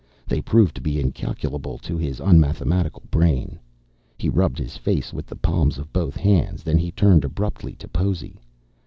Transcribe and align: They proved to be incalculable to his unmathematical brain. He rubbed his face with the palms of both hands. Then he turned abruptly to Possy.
They 0.25 0.41
proved 0.41 0.73
to 0.77 0.81
be 0.81 0.99
incalculable 0.99 1.77
to 1.77 1.95
his 1.95 2.19
unmathematical 2.19 3.03
brain. 3.11 3.59
He 4.17 4.29
rubbed 4.29 4.57
his 4.57 4.75
face 4.75 5.13
with 5.13 5.27
the 5.27 5.35
palms 5.35 5.77
of 5.77 5.93
both 5.93 6.15
hands. 6.17 6.63
Then 6.63 6.79
he 6.79 6.89
turned 6.91 7.23
abruptly 7.23 7.73
to 7.75 7.87
Possy. 7.87 8.39